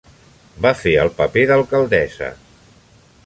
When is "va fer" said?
0.65-0.93